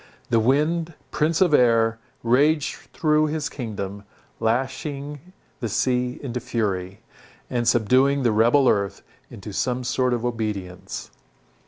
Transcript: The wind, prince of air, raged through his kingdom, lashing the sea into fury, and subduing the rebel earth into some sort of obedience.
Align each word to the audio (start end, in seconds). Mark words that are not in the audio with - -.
The 0.31 0.39
wind, 0.39 0.95
prince 1.11 1.41
of 1.41 1.53
air, 1.53 1.99
raged 2.23 2.73
through 2.91 3.27
his 3.27 3.49
kingdom, 3.49 4.01
lashing 4.39 5.31
the 5.59 5.69
sea 5.69 6.19
into 6.23 6.39
fury, 6.39 7.01
and 7.51 7.67
subduing 7.67 8.23
the 8.23 8.31
rebel 8.31 8.67
earth 8.67 9.03
into 9.29 9.53
some 9.53 9.83
sort 9.83 10.15
of 10.15 10.25
obedience. 10.25 11.11